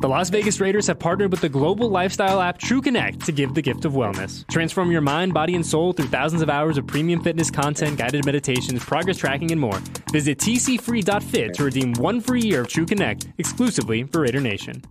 The 0.00 0.08
Las 0.08 0.30
Vegas 0.30 0.60
Raiders 0.60 0.86
have 0.86 1.00
partnered 1.00 1.32
with 1.32 1.40
the 1.40 1.48
global 1.48 1.90
lifestyle 1.90 2.40
app 2.40 2.58
True 2.58 2.80
Connect 2.80 3.26
to 3.26 3.32
give 3.32 3.54
the 3.54 3.62
gift 3.62 3.84
of 3.84 3.94
wellness. 3.94 4.46
Transform 4.48 4.92
your 4.92 5.00
mind, 5.00 5.34
body, 5.34 5.56
and 5.56 5.66
soul 5.66 5.92
through 5.92 6.06
thousands 6.06 6.40
of 6.40 6.48
hours 6.48 6.78
of 6.78 6.86
premium 6.86 7.20
fitness 7.20 7.50
content, 7.50 7.98
guided 7.98 8.24
meditations, 8.24 8.84
progress 8.84 9.16
tracking, 9.16 9.50
and 9.50 9.60
more. 9.60 9.80
Visit 10.12 10.38
tcfree.fit 10.38 11.54
to 11.54 11.64
redeem 11.64 11.94
one 11.94 12.20
free 12.20 12.42
year 12.42 12.60
of 12.60 12.68
True 12.68 12.86
Connect 12.86 13.26
exclusively 13.38 14.04
for 14.04 14.20
Raider 14.20 14.40
Nation. 14.40 14.84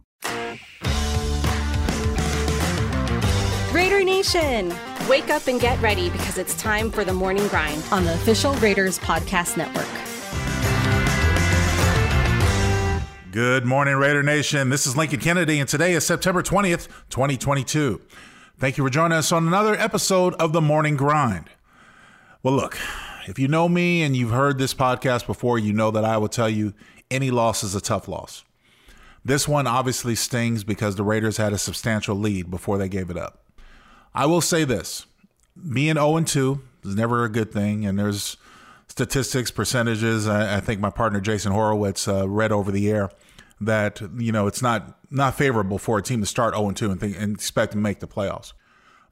Raider 3.71 4.03
Nation, 4.03 4.75
wake 5.07 5.29
up 5.29 5.47
and 5.47 5.61
get 5.61 5.81
ready 5.81 6.09
because 6.09 6.37
it's 6.37 6.53
time 6.55 6.91
for 6.91 7.05
the 7.05 7.13
morning 7.13 7.47
grind 7.47 7.81
on 7.93 8.03
the 8.03 8.13
official 8.13 8.55
Raiders 8.55 8.99
Podcast 8.99 9.55
Network. 9.55 10.16
Good 13.37 13.65
morning, 13.65 13.97
Raider 13.97 14.23
Nation. 14.23 14.69
This 14.69 14.87
is 14.87 14.97
Lincoln 14.97 15.19
Kennedy, 15.19 15.59
and 15.59 15.69
today 15.69 15.93
is 15.93 16.03
September 16.03 16.41
20th, 16.41 16.87
2022. 17.09 18.01
Thank 18.57 18.79
you 18.79 18.83
for 18.83 18.89
joining 18.89 19.15
us 19.15 19.31
on 19.31 19.45
another 19.45 19.75
episode 19.75 20.33
of 20.39 20.53
The 20.53 20.59
Morning 20.59 20.97
Grind. 20.97 21.47
Well, 22.41 22.55
look, 22.55 22.79
if 23.27 23.37
you 23.37 23.47
know 23.47 23.69
me 23.69 24.01
and 24.01 24.17
you've 24.17 24.31
heard 24.31 24.57
this 24.57 24.73
podcast 24.73 25.27
before, 25.27 25.59
you 25.59 25.71
know 25.71 25.91
that 25.91 26.03
I 26.03 26.17
will 26.17 26.29
tell 26.29 26.49
you 26.49 26.73
any 27.11 27.29
loss 27.29 27.63
is 27.63 27.75
a 27.75 27.79
tough 27.79 28.07
loss. 28.07 28.43
This 29.23 29.47
one 29.47 29.67
obviously 29.67 30.15
stings 30.15 30.63
because 30.63 30.95
the 30.95 31.03
Raiders 31.03 31.37
had 31.37 31.53
a 31.53 31.59
substantial 31.59 32.15
lead 32.15 32.49
before 32.49 32.79
they 32.79 32.89
gave 32.89 33.11
it 33.11 33.17
up. 33.17 33.43
I 34.15 34.25
will 34.25 34.41
say 34.41 34.63
this 34.63 35.05
being 35.71 35.93
0 35.93 36.21
2 36.21 36.61
is 36.85 36.95
never 36.95 37.23
a 37.23 37.29
good 37.29 37.51
thing, 37.51 37.85
and 37.85 37.99
there's 37.99 38.35
statistics, 38.87 39.51
percentages. 39.51 40.27
I, 40.27 40.57
I 40.57 40.59
think 40.59 40.81
my 40.81 40.89
partner 40.89 41.21
Jason 41.21 41.51
Horowitz 41.51 42.07
uh, 42.07 42.27
read 42.27 42.51
over 42.51 42.71
the 42.71 42.89
air 42.89 43.11
that 43.61 44.01
you 44.17 44.31
know 44.31 44.47
it's 44.47 44.61
not 44.61 44.99
not 45.09 45.35
favorable 45.35 45.77
for 45.77 45.97
a 45.97 46.01
team 46.01 46.19
to 46.19 46.25
start 46.25 46.53
0 46.53 46.71
2 46.71 46.91
and, 46.91 46.99
think, 46.99 47.17
and 47.17 47.35
expect 47.35 47.71
to 47.71 47.77
make 47.77 47.99
the 47.99 48.07
playoffs. 48.07 48.53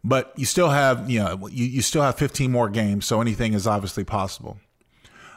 But 0.04 0.34
you 0.36 0.46
still 0.46 0.70
have 0.70 1.10
you 1.10 1.20
know 1.20 1.48
you, 1.48 1.66
you 1.66 1.82
still 1.82 2.02
have 2.02 2.16
15 2.18 2.52
more 2.52 2.70
games, 2.70 3.06
so 3.06 3.22
anything 3.22 3.54
is 3.54 3.66
obviously 3.66 4.04
possible. 4.04 4.60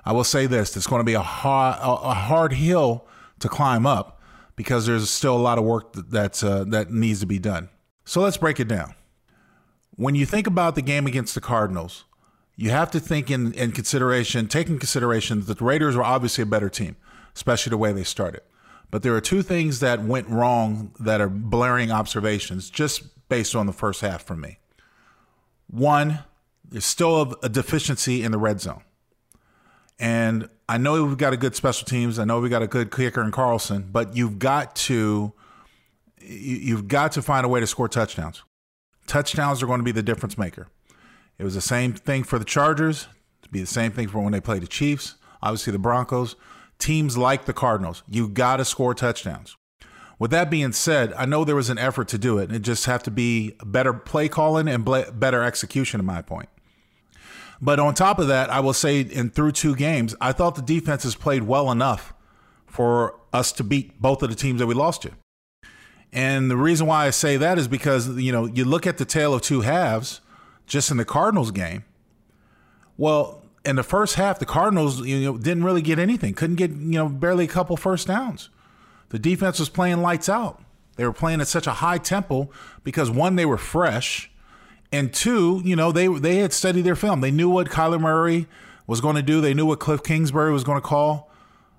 I 0.05 0.13
will 0.13 0.25
say 0.25 0.47
this: 0.47 0.77
it's 0.77 0.87
going 0.87 1.01
to 1.01 1.05
be 1.05 1.15
a 1.15 1.23
hard 1.23 1.79
a 1.83 2.15
hard 2.15 2.53
hill 2.53 3.07
to 3.41 3.49
climb 3.49 3.87
up 3.87 4.21
because 4.57 4.87
there's 4.87 5.09
still 5.09 5.37
a 5.37 5.39
lot 5.39 5.57
of 5.59 5.65
work 5.65 5.93
that 5.93 6.43
uh, 6.45 6.65
that 6.65 6.91
needs 6.91 7.21
to 7.21 7.27
be 7.27 7.39
done. 7.39 7.69
So 8.05 8.21
let's 8.21 8.37
break 8.37 8.59
it 8.59 8.69
down. 8.69 8.95
When 9.97 10.15
you 10.15 10.27
think 10.27 10.47
about 10.47 10.75
the 10.75 10.83
game 10.83 11.07
against 11.07 11.35
the 11.35 11.41
Cardinals, 11.41 12.05
you 12.57 12.71
have 12.71 12.91
to 12.93 13.01
think 13.01 13.31
in, 13.31 13.53
in 13.53 13.73
consideration, 13.73 14.49
taking 14.49 14.79
consideration 14.79 15.43
that 15.43 15.59
the 15.59 15.65
Raiders 15.65 15.97
were 15.97 16.05
obviously 16.05 16.43
a 16.43 16.47
better 16.47 16.69
team, 16.69 16.97
especially 17.35 17.71
the 17.71 17.79
way 17.79 17.93
they 17.93 18.05
started. 18.05 18.41
But 18.91 19.03
there 19.03 19.15
are 19.15 19.21
two 19.21 19.43
things 19.43 19.81
that 19.81 20.03
went 20.03 20.29
wrong 20.29 20.93
that 20.99 21.21
are 21.21 21.29
blaring 21.29 21.91
observations 21.91 22.71
just 22.71 23.29
based 23.29 23.55
on 23.55 23.67
the 23.67 23.73
first 23.73 24.01
half 24.01 24.25
for 24.25 24.37
me. 24.37 24.59
One, 25.69 26.21
there's 26.67 26.87
still 26.87 27.37
a 27.43 27.49
deficiency 27.49 28.23
in 28.23 28.33
the 28.33 28.39
red 28.39 28.61
zone. 28.61 28.83
And 29.99 30.49
I 30.69 30.79
know 30.79 31.05
we've 31.05 31.19
got 31.19 31.33
a 31.33 31.37
good 31.37 31.57
special 31.57 31.85
teams. 31.85 32.19
I 32.19 32.25
know 32.25 32.41
we 32.41 32.49
got 32.49 32.63
a 32.63 32.67
good 32.67 32.91
kicker 32.91 33.23
in 33.23 33.31
Carlson, 33.31 33.89
but 33.91 34.15
you've 34.17 34.39
got 34.39 34.77
to 34.77 35.33
you've 36.21 36.89
got 36.89 37.13
to 37.13 37.23
find 37.23 37.45
a 37.45 37.49
way 37.49 37.61
to 37.61 37.67
score 37.67 37.89
touchdowns. 37.89 38.43
Touchdowns 39.07 39.63
are 39.63 39.67
going 39.67 39.81
to 39.81 39.85
be 39.85 39.93
the 39.93 40.03
difference 40.03 40.37
maker. 40.37 40.69
It 41.39 41.45
was 41.45 41.55
the 41.55 41.61
same 41.61 41.95
thing 41.95 42.25
for 42.25 42.39
the 42.39 42.45
Chargers. 42.45 43.09
To 43.43 43.49
be 43.49 43.61
the 43.61 43.67
same 43.67 43.93
thing 43.93 44.09
for 44.09 44.21
when 44.21 44.33
they 44.33 44.41
played 44.41 44.63
the 44.63 44.67
Chiefs. 44.67 45.15
Obviously, 45.43 45.73
the 45.73 45.79
Broncos. 45.79 46.37
Teams 46.79 47.19
like 47.19 47.45
the 47.45 47.53
Cardinals, 47.53 48.03
you 48.09 48.29
got 48.29 48.59
to 48.59 48.65
score 48.65 48.95
touchdowns. 48.95 49.57
With 50.19 50.31
that 50.33 50.51
being 50.51 50.73
said, 50.73 51.13
I 51.15 51.27
know 51.27 51.45
there 51.45 51.57
was 51.57 51.71
an 51.71 51.79
effort 51.79 52.09
to 52.09 52.19
do 52.19 52.39
it. 52.39 52.49
and 52.49 52.57
It 52.57 52.63
just 52.63 52.87
have 52.87 53.03
to 53.05 53.11
be 53.11 53.55
better 53.65 53.93
play 53.93 54.29
calling 54.29 54.69
and 54.69 54.85
better 54.85 55.43
execution, 55.43 56.01
in 56.01 56.07
my 56.07 56.23
point. 56.23 56.49
But 57.61 57.81
on 57.81 57.95
top 57.95 58.19
of 58.19 58.29
that, 58.29 58.51
I 58.51 58.61
will 58.61 58.73
say, 58.73 59.01
in 59.01 59.31
through 59.31 59.53
two 59.53 59.75
games, 59.75 60.15
I 60.21 60.33
thought 60.33 60.55
the 60.55 60.63
defense 60.63 61.03
has 61.05 61.15
played 61.15 61.45
well 61.45 61.71
enough 61.71 62.15
for 62.67 63.19
us 63.33 63.53
to 63.53 63.65
beat 63.65 64.01
both 64.01 64.23
of 64.23 64.31
the 64.31 64.37
teams 64.37 64.61
that 64.61 64.67
we 64.67 64.75
lost 64.75 65.03
to. 65.03 65.13
And 66.13 66.51
the 66.51 66.57
reason 66.57 66.87
why 66.87 67.07
I 67.07 67.11
say 67.11 67.37
that 67.37 67.59
is 67.59 67.69
because 67.69 68.09
you 68.17 68.33
know 68.33 68.47
you 68.47 68.65
look 68.65 68.87
at 68.87 68.99
the 68.99 69.05
tail 69.05 69.35
of 69.35 69.43
two 69.43 69.61
halves 69.61 70.21
just 70.67 70.91
in 70.91 70.97
the 70.97 71.05
Cardinals 71.05 71.51
game. 71.51 71.85
Well, 72.97 73.38
in 73.65 73.77
the 73.77 73.83
first 73.83 74.15
half, 74.15 74.39
the 74.39 74.47
Cardinals 74.47 75.05
you 75.05 75.21
know 75.21 75.39
didn't 75.39 75.65
really 75.65 75.83
get 75.83 75.99
anything. 75.99 76.35
Couldn't 76.35 76.57
get 76.57 76.71
you 76.71 76.77
know 76.77 77.09
barely 77.09 77.45
a 77.45 77.49
couple 77.49 77.77
first 77.77 78.07
downs. 78.07 78.51
The 79.11 79.19
defense 79.19 79.59
was 79.59 79.69
playing 79.69 80.03
lights 80.03 80.29
out. 80.29 80.63
They 80.97 81.05
were 81.05 81.13
playing 81.13 81.41
at 81.41 81.49
such 81.49 81.67
a 81.67 81.73
high 81.73 81.99
tempo 81.99 82.51
because 82.85 83.11
one, 83.11 83.37
they 83.37 83.47
were 83.47 83.59
fresh, 83.59 84.31
and 84.93 85.13
two, 85.13 85.63
you 85.65 85.77
know 85.77 85.93
they 85.93 86.09
they 86.09 86.37
had 86.37 86.53
studied 86.53 86.83
their 86.83 86.97
film. 86.97 87.21
They 87.21 87.31
knew 87.31 87.49
what 87.51 87.69
Kyler 87.69 88.01
Murray 88.01 88.47
was 88.87 89.01
going 89.01 89.17
to 89.17 89.23
do. 89.23 89.41
They 89.41 89.55
knew 89.55 89.67
what 89.67 89.81
Cliff 89.81 90.03
Kingsbury 90.03 90.53
was 90.53 90.65
going 90.65 90.81
to 90.81 90.87
call 90.87 91.29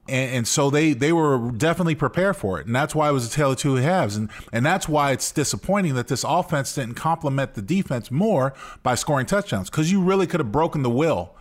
and, 0.10 0.36
and, 0.38 0.48
so 0.48 0.70
they 0.70 0.94
they 0.94 1.14
were 1.14 1.52
definitely 1.52 1.96
prepared 1.96 2.36
for 2.36 2.60
it, 2.60 2.66
and 2.66 2.76
that's 2.76 2.96
why 2.96 3.10
it 3.10 3.12
was 3.12 3.28
a 3.28 3.30
tale 3.30 3.52
of 3.52 3.58
two 3.58 3.76
halves, 3.76 4.16
and 4.16 4.30
and 4.52 4.66
that's 4.66 4.90
why 4.90 5.12
it's 5.12 5.32
disappointing 5.32 5.94
that 5.96 6.08
this 6.08 6.26
offense 6.28 6.74
didn't 6.74 6.96
complement 6.96 7.54
the 7.54 7.62
defense 7.62 8.10
more 8.10 8.54
by 8.82 8.96
scoring 8.96 9.26
touchdowns, 9.26 9.70
because 9.70 9.92
you 9.92 10.02
really 10.02 10.28
could 10.28 10.40
have 10.40 10.52
broken 10.52 10.82
the 10.84 10.90
will 10.90 11.36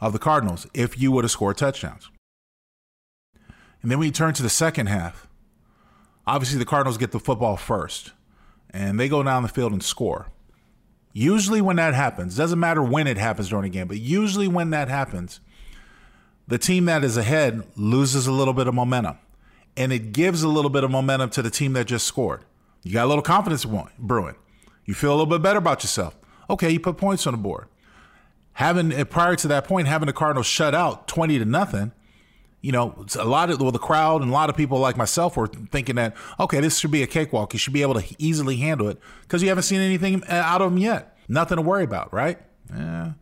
of 0.00 0.12
the 0.12 0.18
Cardinals 0.18 0.66
if 0.74 0.98
you 0.98 1.12
would 1.12 1.24
have 1.24 1.30
scored 1.30 1.56
touchdowns. 1.56 2.10
And 3.82 3.90
then 3.90 3.98
we 3.98 4.10
turn 4.10 4.34
to 4.34 4.42
the 4.42 4.50
second 4.50 4.86
half. 4.86 5.26
Obviously, 6.26 6.58
the 6.58 6.64
Cardinals 6.64 6.98
get 6.98 7.12
the 7.12 7.18
football 7.18 7.56
first, 7.56 8.12
and 8.70 9.00
they 9.00 9.08
go 9.08 9.22
down 9.22 9.42
the 9.42 9.48
field 9.48 9.72
and 9.72 9.82
score. 9.82 10.28
Usually, 11.12 11.60
when 11.60 11.76
that 11.76 11.94
happens, 11.94 12.36
doesn't 12.36 12.60
matter 12.60 12.82
when 12.82 13.06
it 13.06 13.16
happens 13.16 13.48
during 13.48 13.66
a 13.66 13.68
game, 13.68 13.88
but 13.88 13.98
usually 13.98 14.46
when 14.46 14.70
that 14.70 14.88
happens 14.88 15.40
the 16.50 16.58
team 16.58 16.86
that 16.86 17.04
is 17.04 17.16
ahead 17.16 17.62
loses 17.76 18.26
a 18.26 18.32
little 18.32 18.52
bit 18.52 18.66
of 18.66 18.74
momentum. 18.74 19.16
And 19.76 19.92
it 19.92 20.12
gives 20.12 20.42
a 20.42 20.48
little 20.48 20.70
bit 20.70 20.82
of 20.82 20.90
momentum 20.90 21.30
to 21.30 21.42
the 21.42 21.50
team 21.50 21.74
that 21.74 21.86
just 21.86 22.06
scored. 22.06 22.44
You 22.82 22.92
got 22.92 23.04
a 23.04 23.06
little 23.06 23.22
confidence 23.22 23.64
brewing. 23.98 24.34
You 24.84 24.94
feel 24.94 25.10
a 25.10 25.16
little 25.16 25.26
bit 25.26 25.42
better 25.42 25.58
about 25.58 25.84
yourself. 25.84 26.18
Okay, 26.50 26.70
you 26.70 26.80
put 26.80 26.96
points 26.96 27.24
on 27.28 27.34
the 27.34 27.38
board. 27.38 27.68
Having 28.60 28.92
eh, 28.92 29.04
prior 29.04 29.36
to 29.36 29.48
that 29.48 29.64
point, 29.64 29.88
having 29.88 30.06
the 30.06 30.12
Cardinals 30.12 30.46
shut 30.46 30.74
out 30.74 31.08
twenty 31.08 31.38
to 31.38 31.46
nothing, 31.46 31.92
you 32.60 32.72
know, 32.72 33.06
a 33.18 33.24
lot 33.24 33.48
of 33.48 33.58
well, 33.58 33.72
the 33.72 33.78
crowd 33.78 34.20
and 34.20 34.30
a 34.30 34.34
lot 34.34 34.50
of 34.50 34.56
people 34.56 34.78
like 34.78 34.98
myself 34.98 35.34
were 35.34 35.46
thinking 35.46 35.96
that 35.96 36.14
okay, 36.38 36.60
this 36.60 36.78
should 36.78 36.90
be 36.90 37.02
a 37.02 37.06
cakewalk. 37.06 37.54
You 37.54 37.58
should 37.58 37.72
be 37.72 37.80
able 37.80 37.94
to 37.94 38.04
easily 38.18 38.56
handle 38.56 38.88
it 38.88 38.98
because 39.22 39.42
you 39.42 39.48
haven't 39.48 39.62
seen 39.62 39.80
anything 39.80 40.22
eh, 40.24 40.36
out 40.36 40.60
of 40.60 40.72
them 40.72 40.78
yet. 40.78 41.16
Nothing 41.26 41.56
to 41.56 41.62
worry 41.62 41.84
about, 41.84 42.12
right? 42.12 42.38
Yeah. 42.68 43.12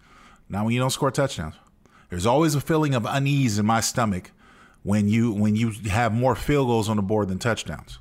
Now 0.48 0.64
when 0.64 0.74
you 0.74 0.80
don't 0.80 0.90
score 0.90 1.12
touchdowns. 1.12 1.54
There's 2.10 2.26
always 2.26 2.56
a 2.56 2.60
feeling 2.60 2.96
of 2.96 3.06
unease 3.08 3.60
in 3.60 3.66
my 3.66 3.80
stomach 3.80 4.32
when 4.82 5.06
you 5.06 5.30
when 5.30 5.54
you 5.54 5.70
have 5.88 6.12
more 6.12 6.34
field 6.34 6.66
goals 6.66 6.88
on 6.88 6.96
the 6.96 7.02
board 7.02 7.28
than 7.28 7.38
touchdowns. 7.38 8.00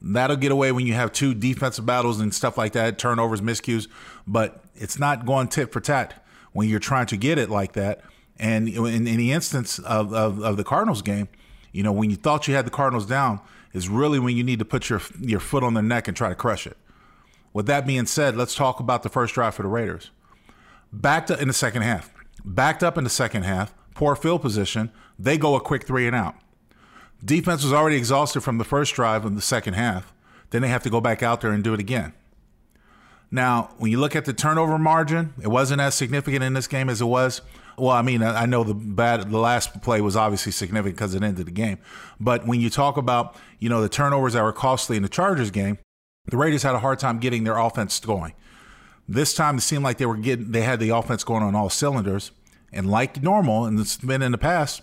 That'll 0.00 0.36
get 0.36 0.52
away 0.52 0.72
when 0.72 0.86
you 0.86 0.94
have 0.94 1.12
two 1.12 1.34
defensive 1.34 1.84
battles 1.84 2.18
and 2.18 2.34
stuff 2.34 2.56
like 2.56 2.72
that, 2.72 2.98
turnovers, 2.98 3.42
miscues, 3.42 3.88
but 4.26 4.64
it's 4.74 4.98
not 4.98 5.26
going 5.26 5.48
tit 5.48 5.70
for 5.70 5.80
tat 5.80 6.19
when 6.52 6.68
you're 6.68 6.80
trying 6.80 7.06
to 7.06 7.16
get 7.16 7.38
it 7.38 7.50
like 7.50 7.72
that. 7.72 8.00
And 8.38 8.68
in, 8.68 9.06
in 9.06 9.16
the 9.16 9.32
instance 9.32 9.78
of, 9.80 10.14
of, 10.14 10.42
of 10.42 10.56
the 10.56 10.64
Cardinals 10.64 11.02
game, 11.02 11.28
you 11.72 11.82
know, 11.82 11.92
when 11.92 12.10
you 12.10 12.16
thought 12.16 12.48
you 12.48 12.54
had 12.54 12.66
the 12.66 12.70
Cardinals 12.70 13.06
down, 13.06 13.40
is 13.72 13.88
really 13.88 14.18
when 14.18 14.36
you 14.36 14.42
need 14.42 14.58
to 14.58 14.64
put 14.64 14.90
your 14.90 15.00
your 15.20 15.38
foot 15.38 15.62
on 15.62 15.74
their 15.74 15.82
neck 15.82 16.08
and 16.08 16.16
try 16.16 16.28
to 16.28 16.34
crush 16.34 16.66
it. 16.66 16.76
With 17.52 17.66
that 17.66 17.86
being 17.86 18.06
said, 18.06 18.36
let's 18.36 18.54
talk 18.54 18.80
about 18.80 19.02
the 19.02 19.08
first 19.08 19.34
drive 19.34 19.54
for 19.54 19.62
the 19.62 19.68
Raiders. 19.68 20.10
Back 20.92 21.26
to 21.28 21.40
in 21.40 21.46
the 21.46 21.54
second 21.54 21.82
half 21.82 22.12
backed 22.44 22.82
up 22.82 22.98
in 22.98 23.04
the 23.04 23.10
second 23.10 23.44
half, 23.44 23.74
poor 23.94 24.16
field 24.16 24.42
position, 24.42 24.90
they 25.18 25.38
go 25.38 25.54
a 25.54 25.60
quick 25.60 25.86
three 25.86 26.06
and 26.06 26.16
out. 26.16 26.34
Defense 27.24 27.62
was 27.62 27.72
already 27.72 27.96
exhausted 27.96 28.40
from 28.40 28.58
the 28.58 28.64
first 28.64 28.94
drive 28.94 29.24
in 29.24 29.34
the 29.34 29.42
second 29.42 29.74
half. 29.74 30.12
Then 30.50 30.62
they 30.62 30.68
have 30.68 30.82
to 30.84 30.90
go 30.90 31.00
back 31.00 31.22
out 31.22 31.42
there 31.42 31.52
and 31.52 31.62
do 31.62 31.74
it 31.74 31.80
again. 31.80 32.12
Now, 33.30 33.70
when 33.78 33.90
you 33.90 34.00
look 34.00 34.16
at 34.16 34.24
the 34.24 34.32
turnover 34.32 34.78
margin, 34.78 35.34
it 35.40 35.48
wasn't 35.48 35.80
as 35.80 35.94
significant 35.94 36.42
in 36.42 36.54
this 36.54 36.66
game 36.66 36.88
as 36.88 37.00
it 37.00 37.04
was. 37.04 37.42
Well, 37.78 37.90
I 37.90 38.02
mean, 38.02 38.22
I 38.22 38.44
know 38.44 38.64
the 38.64 38.74
bad, 38.74 39.30
the 39.30 39.38
last 39.38 39.80
play 39.82 40.00
was 40.00 40.16
obviously 40.16 40.52
significant 40.52 40.96
because 40.96 41.14
it 41.14 41.22
ended 41.22 41.46
the 41.46 41.52
game. 41.52 41.78
But 42.18 42.46
when 42.46 42.60
you 42.60 42.68
talk 42.68 42.96
about, 42.96 43.36
you 43.58 43.68
know, 43.68 43.80
the 43.80 43.88
turnovers 43.88 44.32
that 44.34 44.42
were 44.42 44.52
costly 44.52 44.96
in 44.96 45.02
the 45.02 45.08
Chargers 45.08 45.50
game, 45.50 45.78
the 46.26 46.36
Raiders 46.36 46.62
had 46.62 46.74
a 46.74 46.80
hard 46.80 46.98
time 46.98 47.18
getting 47.18 47.44
their 47.44 47.56
offense 47.56 47.98
going. 48.00 48.34
This 49.08 49.32
time 49.34 49.58
it 49.58 49.62
seemed 49.62 49.82
like 49.82 49.98
they 49.98 50.06
were 50.06 50.16
getting 50.16 50.52
they 50.52 50.62
had 50.62 50.78
the 50.78 50.90
offense 50.90 51.24
going 51.24 51.42
on 51.42 51.54
all 51.54 51.70
cylinders. 51.70 52.32
And 52.72 52.90
like 52.90 53.22
normal, 53.22 53.64
and 53.64 53.78
it's 53.80 53.96
been 53.96 54.22
in 54.22 54.30
the 54.30 54.38
past, 54.38 54.82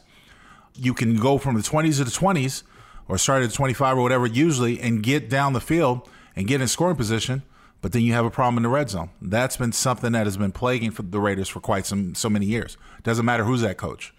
you 0.74 0.94
can 0.94 1.18
go 1.18 1.38
from 1.38 1.56
the 1.56 1.62
20s 1.62 1.98
to 1.98 2.04
the 2.04 2.12
20s 2.12 2.64
or 3.08 3.18
start 3.18 3.44
at 3.44 3.54
25 3.54 3.98
or 3.98 4.02
whatever 4.02 4.26
usually 4.26 4.80
and 4.82 5.02
get 5.02 5.30
down 5.30 5.54
the 5.54 5.62
field 5.62 6.08
and 6.36 6.48
get 6.48 6.62
in 6.62 6.68
scoring 6.68 6.96
position, 6.96 7.44
but 7.82 7.92
then 7.92 8.02
you 8.02 8.14
have 8.14 8.26
a 8.26 8.32
problem 8.32 8.58
in 8.58 8.64
the 8.64 8.70
red 8.70 8.90
zone. 8.90 9.10
That's 9.22 9.58
been 9.58 9.72
something 9.72 10.12
that 10.14 10.26
has 10.26 10.38
been 10.38 10.52
plaguing 10.52 10.92
for 10.92 11.04
the 11.04 11.20
Raiders 11.20 11.48
for 11.48 11.60
quite 11.60 11.86
some 11.86 12.16
so 12.16 12.30
many 12.30 12.46
years. 12.46 12.78
Doesn't 13.04 13.26
matter 13.26 13.44
who's 13.44 13.62
that 13.62 13.78
coach. 13.78 14.14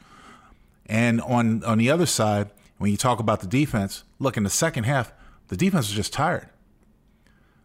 And 0.86 1.20
on 1.20 1.64
on 1.64 1.78
the 1.78 1.90
other 1.90 2.06
side, 2.06 2.50
when 2.78 2.90
you 2.90 2.96
talk 2.96 3.18
about 3.20 3.40
the 3.40 3.46
defense, 3.46 4.04
look 4.18 4.36
in 4.36 4.44
the 4.44 4.50
second 4.50 4.84
half, 4.84 5.12
The 5.48 5.56
defense 5.56 5.88
was 5.88 5.96
just 5.96 6.12
tired. 6.12 6.48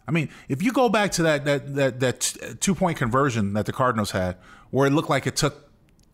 I 0.08 0.12
mean, 0.12 0.30
if 0.50 0.62
you 0.62 0.74
go 0.74 0.90
back 0.90 1.12
to 1.14 1.24
that 1.24 1.46
that 1.46 1.76
that, 1.76 2.00
that 2.00 2.58
two 2.60 2.76
point 2.76 2.98
conversion 2.98 3.54
that 3.54 3.66
the 3.66 3.74
Cardinals 3.74 4.12
had, 4.12 4.38
where 4.72 4.88
it 4.88 4.92
looked 4.92 5.10
like 5.10 5.28
it 5.28 5.36
took 5.36 5.70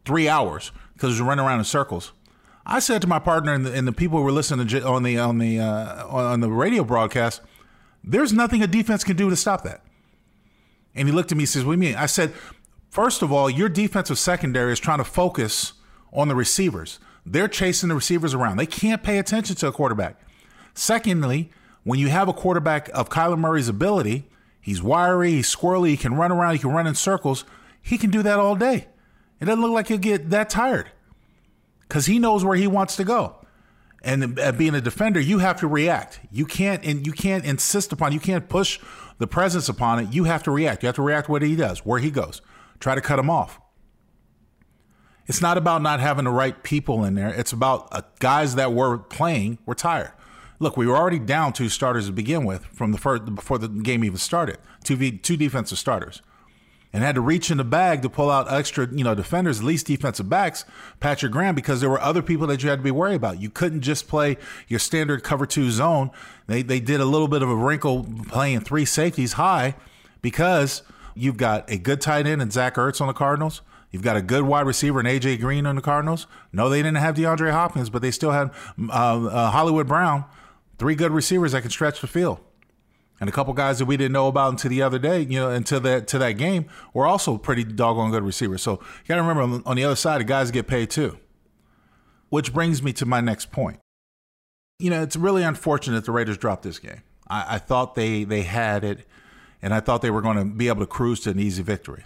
three 0.06 0.28
hours 0.28 0.72
because 0.94 1.10
it 1.10 1.14
was 1.14 1.22
running 1.22 1.46
around 1.46 1.60
in 1.60 1.66
circles. 1.66 2.12
I 2.66 2.80
said 2.80 3.02
to 3.02 3.08
my 3.08 3.18
partner 3.18 3.54
and 3.54 3.66
the, 3.66 3.74
and 3.74 3.88
the 3.88 3.92
people 3.92 4.20
who 4.20 4.24
were 4.24 4.32
listening 4.32 4.68
to, 4.68 4.86
on 4.86 5.02
the 5.04 5.18
on 5.18 5.40
the 5.40 5.60
uh, 5.60 6.08
on 6.08 6.42
the 6.42 6.50
radio 6.50 6.84
broadcast, 6.84 7.42
"There's 8.04 8.34
nothing 8.34 8.62
a 8.64 8.68
defense 8.68 9.04
can 9.04 9.16
do 9.16 9.30
to 9.30 9.36
stop 9.36 9.64
that." 9.64 9.82
And 10.96 11.08
he 11.08 11.14
looked 11.14 11.32
at 11.32 11.38
me 11.38 11.44
and 11.44 11.50
says, 11.50 11.64
"What 11.64 11.74
do 11.74 11.82
you 11.82 11.90
mean?" 11.90 11.96
I 11.96 12.06
said, 12.06 12.34
first 12.90 13.22
of 13.22 13.32
all, 13.32 13.50
your 13.50 13.70
defensive 13.70 14.18
secondary 14.18 14.74
is 14.74 14.80
trying 14.80 14.98
to 14.98 15.04
focus 15.04 15.74
on 16.12 16.28
the 16.28 16.36
receivers. 16.36 17.00
They're 17.26 17.48
chasing 17.48 17.90
the 17.90 17.96
receivers 17.96 18.34
around. 18.34 18.58
They 18.58 18.66
can't 18.66 19.04
pay 19.04 19.20
attention 19.20 19.56
to 19.58 19.68
a 19.68 19.72
quarterback. 19.72 20.20
Secondly, 20.74 21.52
when 21.84 22.00
you 22.00 22.10
have 22.10 22.28
a 22.28 22.34
quarterback 22.34 22.90
of 22.94 23.10
Kyler 23.10 23.38
Murray's 23.38 23.68
ability, 23.68 24.28
he's 24.60 24.82
wiry, 24.82 25.32
he's 25.32 25.54
squirrely, 25.54 25.90
he 25.90 25.98
can 25.98 26.16
run 26.16 26.32
around, 26.32 26.54
he 26.54 26.60
can 26.60 26.72
run 26.72 26.88
in 26.88 26.96
circles. 26.96 27.46
He 27.82 27.98
can 27.98 28.10
do 28.10 28.24
that 28.24 28.40
all 28.40 28.56
day. 28.56 28.88
It 29.40 29.46
doesn't 29.46 29.62
look 29.62 29.72
like 29.72 29.88
he'll 29.88 29.98
get 29.98 30.30
that 30.32 30.50
tired 30.50 30.92
because 31.82 32.08
he 32.08 32.20
knows 32.20 32.44
where 32.44 32.56
he 32.56 32.68
wants 32.68 32.96
to 32.98 33.04
go. 33.04 33.36
And 34.02 34.36
being 34.58 34.76
a 34.76 34.82
defender, 34.82 35.20
you 35.20 35.40
have 35.40 35.60
to 35.60 35.68
react. 35.68 36.22
You 36.32 36.46
can't 36.46 36.84
and 36.86 37.06
you 37.06 37.12
can't 37.12 37.44
insist 37.44 37.92
upon. 37.92 38.14
You 38.14 38.20
can't 38.20 38.48
push 38.48 38.80
the 39.18 39.28
presence 39.28 39.68
upon 39.68 40.00
it. 40.00 40.14
You 40.14 40.24
have 40.24 40.44
to 40.44 40.52
react. 40.52 40.84
You 40.84 40.88
have 40.88 40.96
to 40.96 41.02
react 41.02 41.28
what 41.28 41.42
he 41.42 41.56
does, 41.56 41.80
where 41.86 42.00
he 42.00 42.10
goes. 42.10 42.42
Try 42.80 42.96
to 42.96 43.02
cut 43.02 43.20
him 43.20 43.30
off. 43.30 43.60
It's 45.28 45.42
not 45.42 45.58
about 45.58 45.82
not 45.82 46.00
having 46.00 46.26
the 46.26 46.32
right 46.32 46.64
people 46.64 47.04
in 47.04 47.14
there. 47.14 47.30
It's 47.30 47.52
about 47.52 47.88
uh, 47.92 48.02
guys 48.20 48.56
that 48.56 48.74
were 48.74 48.98
playing 48.98 49.60
were 49.66 49.76
tired. 49.76 50.14
Look, 50.60 50.76
we 50.76 50.88
were 50.88 50.98
already 50.98 51.20
down 51.20 51.54
two 51.54 51.70
starters 51.70 52.08
to 52.08 52.12
begin 52.12 52.46
with 52.46 52.66
from 52.66 52.92
the 52.92 52.98
first 52.98 53.26
before 53.36 53.58
the 53.58 53.68
game 53.68 54.04
even 54.04 54.18
started. 54.18 54.58
Two 54.84 54.96
v, 54.96 55.18
two 55.18 55.38
defensive 55.38 55.78
starters, 55.78 56.22
and 56.92 57.04
had 57.04 57.16
to 57.16 57.22
reach 57.22 57.52
in 57.52 57.58
the 57.58 57.64
bag 57.64 58.02
to 58.02 58.10
pull 58.10 58.32
out 58.32 58.52
extra, 58.52 58.88
you 58.92 59.04
know, 59.04 59.14
defenders, 59.14 59.60
at 59.60 59.66
least 59.66 59.88
defensive 59.88 60.28
backs, 60.28 60.66
Patrick 61.00 61.32
Graham, 61.32 61.54
because 61.54 61.82
there 61.82 61.90
were 61.90 62.02
other 62.02 62.22
people 62.22 62.48
that 62.48 62.64
you 62.64 62.70
had 62.70 62.80
to 62.80 62.84
be 62.84 62.92
worried 62.92 63.16
about. 63.16 63.40
You 63.40 63.50
couldn't 63.50 63.82
just 63.82 64.08
play 64.08 64.38
your 64.68 64.80
standard 64.80 65.24
cover 65.24 65.46
two 65.46 65.70
zone. 65.70 66.12
They 66.48 66.62
they 66.62 66.80
did 66.80 67.00
a 67.00 67.06
little 67.06 67.28
bit 67.28 67.44
of 67.44 67.50
a 67.50 67.56
wrinkle 67.56 68.06
playing 68.28 68.62
three 68.62 68.86
safeties 68.86 69.34
high 69.34 69.76
because 70.22 70.82
you've 71.16 71.38
got 71.38 71.70
a 71.70 71.78
good 71.78 72.02
tight 72.02 72.26
end 72.26 72.42
and 72.42 72.52
Zach 72.52 72.76
Ertz 72.76 73.02
on 73.02 73.08
the 73.08 73.14
Cardinals. 73.14 73.62
You've 73.92 74.04
got 74.04 74.18
a 74.18 74.22
good 74.22 74.44
wide 74.44 74.68
receiver 74.68 75.00
and 75.00 75.08
AJ 75.08 75.40
Green 75.40 75.66
on 75.66 75.76
the 75.76 75.82
Cardinals. 75.82 76.28
No, 76.54 76.70
they 76.70 76.80
didn't 76.80 76.98
have 76.98 77.16
DeAndre 77.16 77.52
Hopkins, 77.52 77.90
but 77.90 78.02
they 78.02 78.12
still 78.12 78.32
had 78.32 78.52
uh, 78.90 79.26
uh, 79.26 79.52
Hollywood 79.52 79.88
Brown, 79.88 80.26
three 80.78 80.96
good 80.96 81.12
receivers 81.12 81.54
that 81.54 81.62
can 81.62 81.72
stretch 81.72 82.00
the 82.00 82.08
field, 82.08 82.40
and 83.20 83.30
a 83.30 83.32
couple 83.34 83.54
guys 83.54 83.80
that 83.80 83.86
we 83.86 83.98
didn't 83.98 84.14
know 84.14 84.28
about 84.28 84.52
until 84.52 84.70
the 84.70 84.82
other 84.82 85.00
day. 85.00 85.22
You 85.22 85.40
know, 85.40 85.50
until 85.50 85.80
that 85.82 86.08
to 86.08 86.18
that 86.20 86.34
game 86.34 86.66
were 86.94 87.08
also 87.08 87.38
pretty 87.38 87.64
doggone 87.64 88.12
good 88.12 88.24
receivers. 88.24 88.62
So 88.62 88.74
you 88.74 89.08
got 89.08 89.16
to 89.16 89.22
remember 89.24 89.62
on 89.68 89.76
the 89.76 89.84
other 89.84 89.96
side, 89.96 90.20
the 90.20 90.26
guys 90.26 90.52
get 90.52 90.68
paid 90.68 90.90
too. 90.90 91.18
Which 92.30 92.54
brings 92.54 92.84
me 92.84 92.94
to 92.94 93.06
my 93.06 93.22
next 93.22 93.52
point. 93.52 93.80
You 94.78 94.90
know, 94.92 95.02
it's 95.02 95.16
really 95.16 95.44
unfortunate 95.44 96.06
the 96.06 96.12
Raiders 96.12 96.38
dropped 96.38 96.64
this 96.64 96.80
game. 96.80 97.02
I, 97.28 97.56
I 97.56 97.58
thought 97.58 97.96
they 97.96 98.24
they 98.24 98.44
had 98.44 98.84
it, 98.84 99.06
and 99.62 99.74
I 99.74 99.80
thought 99.80 100.02
they 100.02 100.12
were 100.12 100.22
going 100.22 100.38
to 100.38 100.46
be 100.46 100.68
able 100.68 100.82
to 100.82 100.88
cruise 100.88 101.20
to 101.22 101.32
an 101.32 101.40
easy 101.40 101.64
victory. 101.64 102.06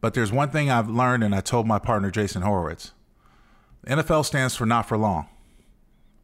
But 0.00 0.14
there's 0.14 0.32
one 0.32 0.50
thing 0.50 0.70
I've 0.70 0.88
learned, 0.88 1.22
and 1.22 1.34
I 1.34 1.40
told 1.40 1.66
my 1.66 1.78
partner 1.78 2.10
Jason 2.10 2.42
Horowitz 2.42 2.92
NFL 3.86 4.24
stands 4.24 4.56
for 4.56 4.66
not 4.66 4.86
for 4.86 4.98
long. 4.98 5.28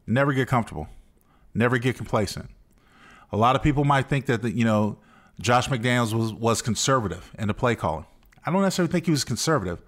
Never 0.05 0.33
get 0.33 0.47
comfortable, 0.47 0.87
never 1.53 1.77
get 1.77 1.97
complacent. 1.97 2.49
A 3.31 3.37
lot 3.37 3.55
of 3.55 3.63
people 3.63 3.83
might 3.83 4.07
think 4.07 4.25
that, 4.27 4.43
you 4.43 4.63
know, 4.63 4.97
Josh 5.39 5.67
McDaniels 5.67 6.13
was, 6.13 6.33
was 6.33 6.61
conservative 6.61 7.31
in 7.37 7.47
the 7.47 7.53
play 7.53 7.75
calling. 7.75 8.05
I 8.45 8.51
don't 8.51 8.61
necessarily 8.61 8.91
think 8.91 9.05
he 9.05 9.11
was 9.11 9.23
conservative. 9.23 9.81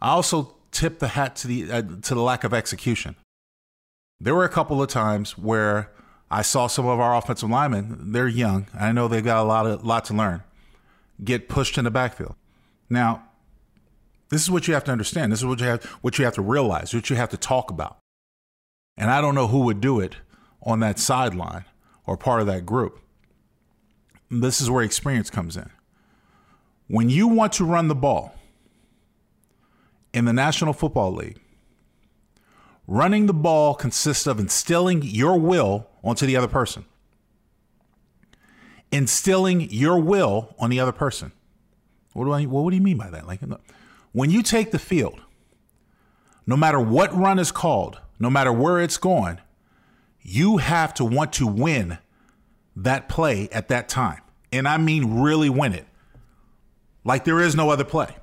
I 0.00 0.10
also 0.10 0.56
tip 0.72 0.98
the 0.98 1.08
hat 1.08 1.36
to 1.36 1.48
the 1.48 1.72
uh, 1.72 1.82
to 2.02 2.14
the 2.14 2.20
lack 2.20 2.44
of 2.44 2.52
execution. 2.52 3.16
There 4.20 4.34
were 4.34 4.44
a 4.44 4.48
couple 4.48 4.82
of 4.82 4.88
times 4.88 5.38
where 5.38 5.92
I 6.30 6.42
saw 6.42 6.66
some 6.66 6.86
of 6.86 7.00
our 7.00 7.16
offensive 7.16 7.48
linemen. 7.48 8.12
They're 8.12 8.28
young. 8.28 8.66
And 8.72 8.84
I 8.84 8.92
know 8.92 9.08
they've 9.08 9.24
got 9.24 9.42
a 9.42 9.46
lot 9.46 9.66
of 9.66 9.84
lot 9.84 10.04
to 10.06 10.14
learn. 10.14 10.42
Get 11.22 11.48
pushed 11.48 11.78
in 11.78 11.84
the 11.84 11.90
backfield. 11.90 12.34
Now, 12.88 13.24
this 14.28 14.42
is 14.42 14.50
what 14.50 14.68
you 14.68 14.74
have 14.74 14.84
to 14.84 14.92
understand. 14.92 15.32
This 15.32 15.40
is 15.40 15.46
what 15.46 15.60
you 15.60 15.66
have 15.66 15.84
what 16.02 16.18
you 16.18 16.24
have 16.24 16.34
to 16.34 16.42
realize, 16.42 16.92
what 16.92 17.10
you 17.10 17.16
have 17.16 17.30
to 17.30 17.36
talk 17.36 17.70
about. 17.70 17.98
And 18.96 19.10
I 19.10 19.20
don't 19.20 19.34
know 19.34 19.46
who 19.46 19.60
would 19.60 19.80
do 19.80 20.00
it 20.00 20.16
on 20.62 20.80
that 20.80 20.98
sideline 20.98 21.64
or 22.10 22.16
part 22.16 22.40
of 22.40 22.48
that 22.48 22.66
group. 22.66 22.98
This 24.32 24.60
is 24.60 24.68
where 24.68 24.82
experience 24.82 25.30
comes 25.30 25.56
in. 25.56 25.70
When 26.88 27.08
you 27.08 27.28
want 27.28 27.52
to 27.52 27.64
run 27.64 27.86
the 27.86 27.94
ball 27.94 28.34
in 30.12 30.24
the 30.24 30.32
National 30.32 30.72
Football 30.72 31.14
League, 31.14 31.38
running 32.88 33.26
the 33.26 33.32
ball 33.32 33.74
consists 33.74 34.26
of 34.26 34.40
instilling 34.40 35.02
your 35.02 35.38
will 35.38 35.86
onto 36.02 36.26
the 36.26 36.36
other 36.36 36.48
person. 36.48 36.84
Instilling 38.90 39.70
your 39.70 40.00
will 40.00 40.56
on 40.58 40.68
the 40.68 40.80
other 40.80 40.90
person. 40.90 41.30
What 42.12 42.24
do 42.24 42.32
I 42.32 42.42
what 42.42 42.70
do 42.70 42.76
you 42.76 42.82
mean 42.82 42.98
by 42.98 43.10
that? 43.10 43.28
Like 43.28 43.38
when 44.10 44.30
you 44.32 44.42
take 44.42 44.72
the 44.72 44.80
field, 44.80 45.20
no 46.44 46.56
matter 46.56 46.80
what 46.80 47.16
run 47.16 47.38
is 47.38 47.52
called, 47.52 48.00
no 48.18 48.28
matter 48.28 48.52
where 48.52 48.80
it's 48.80 48.96
going, 48.96 49.38
you 50.22 50.58
have 50.58 50.94
to 50.94 51.04
want 51.04 51.32
to 51.34 51.46
win 51.46 51.98
that 52.76 53.08
play 53.08 53.48
at 53.52 53.68
that 53.68 53.88
time. 53.88 54.20
And 54.52 54.66
I 54.66 54.78
mean, 54.78 55.20
really 55.20 55.48
win 55.48 55.72
it. 55.72 55.86
Like 57.04 57.24
there 57.24 57.40
is 57.40 57.54
no 57.54 57.70
other 57.70 57.84
play. 57.84 58.16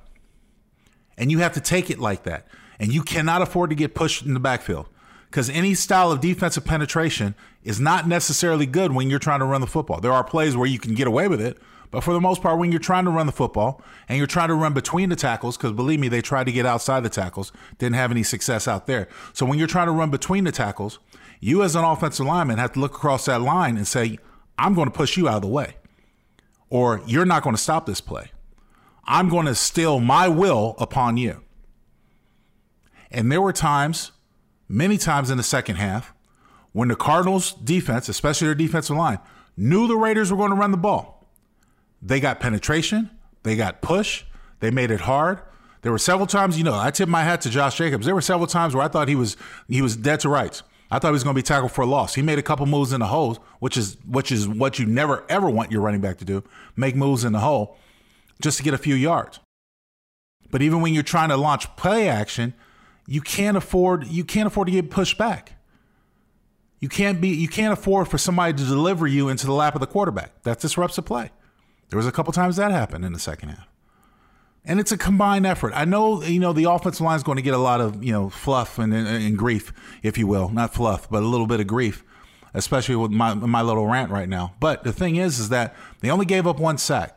And 1.16 1.30
you 1.30 1.38
have 1.40 1.54
to 1.54 1.60
take 1.60 1.90
it 1.90 1.98
like 1.98 2.22
that. 2.24 2.46
And 2.78 2.92
you 2.92 3.02
cannot 3.02 3.42
afford 3.42 3.70
to 3.70 3.76
get 3.76 3.94
pushed 3.94 4.24
in 4.24 4.34
the 4.34 4.40
backfield 4.40 4.88
because 5.28 5.50
any 5.50 5.74
style 5.74 6.12
of 6.12 6.20
defensive 6.20 6.64
penetration 6.64 7.34
is 7.64 7.80
not 7.80 8.06
necessarily 8.06 8.66
good 8.66 8.92
when 8.92 9.10
you're 9.10 9.18
trying 9.18 9.40
to 9.40 9.44
run 9.44 9.60
the 9.60 9.66
football. 9.66 10.00
There 10.00 10.12
are 10.12 10.24
plays 10.24 10.56
where 10.56 10.68
you 10.68 10.78
can 10.78 10.94
get 10.94 11.06
away 11.06 11.26
with 11.26 11.40
it, 11.40 11.58
but 11.90 12.04
for 12.04 12.12
the 12.12 12.20
most 12.20 12.40
part, 12.42 12.58
when 12.58 12.70
you're 12.70 12.80
trying 12.80 13.04
to 13.04 13.10
run 13.10 13.26
the 13.26 13.32
football 13.32 13.82
and 14.08 14.18
you're 14.18 14.26
trying 14.26 14.48
to 14.48 14.54
run 14.54 14.74
between 14.74 15.08
the 15.08 15.16
tackles, 15.16 15.56
because 15.56 15.72
believe 15.72 16.00
me, 16.00 16.08
they 16.08 16.22
tried 16.22 16.44
to 16.44 16.52
get 16.52 16.66
outside 16.66 17.00
the 17.00 17.08
tackles, 17.08 17.52
didn't 17.78 17.96
have 17.96 18.10
any 18.10 18.22
success 18.22 18.68
out 18.68 18.86
there. 18.86 19.08
So 19.32 19.44
when 19.44 19.58
you're 19.58 19.68
trying 19.68 19.86
to 19.86 19.92
run 19.92 20.10
between 20.10 20.44
the 20.44 20.52
tackles, 20.52 20.98
you 21.40 21.62
as 21.62 21.76
an 21.76 21.84
offensive 21.84 22.26
lineman 22.26 22.58
have 22.58 22.72
to 22.72 22.80
look 22.80 22.94
across 22.94 23.26
that 23.26 23.40
line 23.40 23.76
and 23.76 23.86
say, 23.86 24.18
I'm 24.58 24.74
going 24.74 24.86
to 24.88 24.94
push 24.94 25.16
you 25.16 25.28
out 25.28 25.36
of 25.36 25.42
the 25.42 25.48
way. 25.48 25.76
Or 26.70 27.00
you're 27.06 27.24
not 27.24 27.42
going 27.42 27.56
to 27.56 27.62
stop 27.62 27.86
this 27.86 28.00
play. 28.00 28.30
I'm 29.04 29.28
going 29.28 29.46
to 29.46 29.54
steal 29.54 30.00
my 30.00 30.28
will 30.28 30.74
upon 30.78 31.16
you. 31.16 31.42
And 33.10 33.32
there 33.32 33.40
were 33.40 33.52
times, 33.52 34.12
many 34.68 34.98
times 34.98 35.30
in 35.30 35.38
the 35.38 35.42
second 35.42 35.76
half, 35.76 36.12
when 36.72 36.88
the 36.88 36.96
Cardinals 36.96 37.52
defense, 37.52 38.08
especially 38.08 38.48
their 38.48 38.54
defensive 38.54 38.96
line, 38.96 39.18
knew 39.56 39.86
the 39.86 39.96
Raiders 39.96 40.30
were 40.30 40.36
going 40.36 40.50
to 40.50 40.56
run 40.56 40.72
the 40.72 40.76
ball 40.76 41.18
they 42.00 42.20
got 42.20 42.40
penetration, 42.40 43.10
they 43.42 43.56
got 43.56 43.82
push, 43.82 44.24
they 44.60 44.70
made 44.70 44.90
it 44.90 45.00
hard. 45.00 45.40
There 45.82 45.92
were 45.92 45.98
several 45.98 46.26
times, 46.26 46.58
you 46.58 46.64
know, 46.64 46.74
I 46.74 46.90
tip 46.90 47.08
my 47.08 47.22
hat 47.22 47.40
to 47.42 47.50
Josh 47.50 47.78
Jacobs. 47.78 48.04
There 48.04 48.14
were 48.14 48.20
several 48.20 48.46
times 48.46 48.74
where 48.74 48.84
I 48.84 48.88
thought 48.88 49.08
he 49.08 49.14
was 49.14 49.36
he 49.68 49.80
was 49.80 49.96
dead 49.96 50.20
to 50.20 50.28
rights. 50.28 50.62
I 50.90 50.98
thought 50.98 51.08
he 51.08 51.12
was 51.12 51.24
going 51.24 51.34
to 51.34 51.38
be 51.38 51.42
tackled 51.46 51.72
for 51.72 51.82
a 51.82 51.86
loss. 51.86 52.14
He 52.14 52.22
made 52.22 52.38
a 52.38 52.42
couple 52.42 52.64
moves 52.66 52.92
in 52.92 53.00
the 53.00 53.06
hole, 53.06 53.38
which 53.58 53.76
is 53.76 53.96
which 54.06 54.32
is 54.32 54.48
what 54.48 54.78
you 54.78 54.86
never 54.86 55.24
ever 55.28 55.50
want 55.50 55.70
your 55.70 55.82
running 55.82 56.00
back 56.00 56.18
to 56.18 56.24
do: 56.24 56.42
make 56.76 56.96
moves 56.96 57.24
in 57.24 57.32
the 57.32 57.40
hole 57.40 57.76
just 58.40 58.56
to 58.58 58.62
get 58.62 58.74
a 58.74 58.78
few 58.78 58.94
yards. 58.94 59.40
But 60.50 60.62
even 60.62 60.80
when 60.80 60.94
you're 60.94 61.02
trying 61.02 61.28
to 61.28 61.36
launch 61.36 61.74
play 61.76 62.08
action, 62.08 62.54
you 63.06 63.20
can't 63.20 63.56
afford 63.56 64.06
you 64.06 64.24
can't 64.24 64.46
afford 64.46 64.68
to 64.68 64.72
get 64.72 64.90
pushed 64.90 65.18
back. 65.18 65.54
You 66.80 66.88
can't 66.88 67.20
be 67.20 67.28
you 67.28 67.48
can't 67.48 67.72
afford 67.72 68.08
for 68.08 68.18
somebody 68.18 68.54
to 68.54 68.64
deliver 68.64 69.06
you 69.06 69.28
into 69.28 69.46
the 69.46 69.52
lap 69.52 69.74
of 69.74 69.80
the 69.80 69.86
quarterback. 69.86 70.42
That 70.44 70.60
disrupts 70.60 70.96
the 70.96 71.02
play. 71.02 71.30
There 71.90 71.96
was 71.96 72.06
a 72.06 72.12
couple 72.12 72.32
times 72.32 72.56
that 72.56 72.70
happened 72.70 73.04
in 73.04 73.12
the 73.12 73.18
second 73.18 73.50
half. 73.50 73.66
And 74.68 74.78
it's 74.78 74.92
a 74.92 74.98
combined 74.98 75.46
effort. 75.46 75.72
I 75.74 75.86
know, 75.86 76.22
you 76.22 76.38
know, 76.38 76.52
the 76.52 76.64
offensive 76.64 77.00
line 77.00 77.16
is 77.16 77.22
going 77.22 77.36
to 77.36 77.42
get 77.42 77.54
a 77.54 77.58
lot 77.58 77.80
of, 77.80 78.04
you 78.04 78.12
know, 78.12 78.28
fluff 78.28 78.78
and, 78.78 78.92
and, 78.92 79.36
grief, 79.36 79.72
if 80.02 80.18
you 80.18 80.26
will. 80.26 80.50
Not 80.50 80.74
fluff, 80.74 81.08
but 81.10 81.22
a 81.22 81.26
little 81.26 81.46
bit 81.46 81.58
of 81.58 81.66
grief, 81.66 82.04
especially 82.52 82.94
with 82.94 83.10
my, 83.10 83.32
my 83.32 83.62
little 83.62 83.86
rant 83.86 84.10
right 84.10 84.28
now. 84.28 84.54
But 84.60 84.84
the 84.84 84.92
thing 84.92 85.16
is, 85.16 85.38
is 85.38 85.48
that 85.48 85.74
they 86.00 86.10
only 86.10 86.26
gave 86.26 86.46
up 86.46 86.60
one 86.60 86.76
sack. 86.76 87.16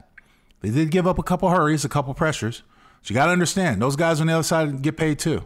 They 0.61 0.69
did 0.69 0.91
give 0.91 1.05
up 1.05 1.19
a 1.19 1.23
couple 1.23 1.49
hurries, 1.49 1.83
a 1.83 1.89
couple 1.89 2.13
pressures. 2.13 2.63
So 3.01 3.11
you 3.11 3.15
got 3.15 3.25
to 3.25 3.31
understand, 3.33 3.81
those 3.81 3.97
guys 3.97 4.21
on 4.21 4.27
the 4.27 4.33
other 4.33 4.43
side 4.43 4.81
get 4.81 4.95
paid 4.95 5.19
too. 5.19 5.43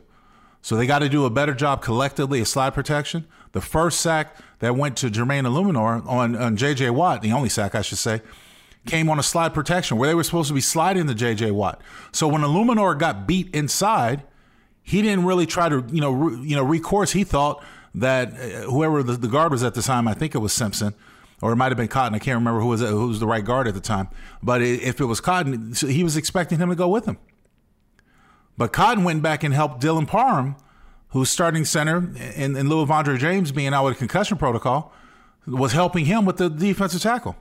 So 0.62 0.75
they 0.75 0.85
got 0.85 1.00
to 1.00 1.09
do 1.09 1.25
a 1.25 1.31
better 1.31 1.55
job 1.55 1.81
collectively 1.81 2.39
of 2.39 2.47
slide 2.47 2.75
protection. 2.75 3.25
The 3.53 3.62
first 3.62 4.01
sack 4.01 4.35
that 4.59 4.75
went 4.75 4.95
to 4.97 5.09
Jermaine 5.09 5.47
Eluemunor 5.47 6.05
on, 6.05 6.35
on 6.35 6.55
J.J. 6.55 6.91
Watt, 6.91 7.24
the 7.24 7.31
only 7.31 7.50
sack 7.50 7.74
I 7.74 7.81
should 7.81 7.97
say, 7.97 8.21
came 8.86 9.10
on 9.10 9.20
a 9.20 9.24
slide 9.24 9.54
protection 9.54 9.98
where 9.98 10.08
they 10.08 10.15
were 10.15 10.24
supposed 10.24 10.48
to 10.50 10.54
be 10.54 10.62
sliding 10.62 11.06
the 11.06 11.15
JJ 11.15 11.51
Watt. 11.51 11.82
So 12.12 12.27
when 12.27 12.42
Eluemunor 12.42 12.98
got 12.98 13.27
beat 13.27 13.54
inside, 13.54 14.24
he 14.84 15.01
didn't 15.01 15.25
really 15.25 15.46
try 15.46 15.70
to, 15.70 15.84
you 15.92 16.01
know, 16.01 16.12
re, 16.12 16.48
you 16.48 16.56
know, 16.56 16.63
recourse. 16.63 17.12
He 17.12 17.24
thought 17.24 17.63
that 17.96 18.34
uh, 18.34 18.70
whoever 18.70 19.01
the, 19.01 19.13
the 19.13 19.27
guard 19.27 19.51
was 19.51 19.63
at 19.63 19.74
the 19.74 19.82
time, 19.82 20.08
I 20.08 20.13
think 20.13 20.36
it 20.36 20.39
was 20.39 20.54
Simpson, 20.54 20.94
or 21.42 21.51
it 21.51 21.56
might 21.56 21.70
have 21.70 21.77
been 21.77 21.88
Cotton. 21.88 22.13
I 22.13 22.20
can't 22.20 22.36
remember 22.36 22.60
who 22.60 22.68
was 22.68 22.82
who 22.82 23.08
was 23.08 23.20
the 23.20 23.27
right 23.27 23.44
guard 23.44 23.68
at 23.68 23.74
the 23.74 23.82
time. 23.82 24.10
But 24.44 24.62
if 24.62 25.01
it 25.01 25.06
was 25.06 25.20
Cotton, 25.20 25.74
he 25.74 26.04
was 26.04 26.15
expecting 26.15 26.60
him 26.60 26.70
to 26.70 26.75
go 26.75 26.88
with 26.88 27.06
him. 27.06 27.18
But 28.58 28.72
Cotton 28.72 29.04
went 29.04 29.22
back 29.22 29.44
and 29.44 29.54
helped 29.54 29.82
Dylan 29.82 30.08
Parham, 30.08 30.56
who's 31.10 31.30
starting 31.30 31.65
center 31.65 31.98
in, 32.36 32.56
in 32.56 32.70
lieu 32.70 32.82
of 32.82 32.92
Andre 32.92 33.18
James 33.18 33.51
being 33.51 33.74
out 33.74 33.86
with 33.86 33.96
a 33.96 33.98
concussion 33.98 34.38
protocol, 34.38 34.94
was 35.48 35.74
helping 35.74 36.06
him 36.06 36.25
with 36.25 36.38
the 36.38 36.50
defensive 36.50 37.01
tackle. 37.01 37.36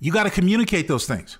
You 0.00 0.12
got 0.12 0.24
to 0.24 0.30
communicate 0.30 0.88
those 0.88 1.06
things. 1.06 1.38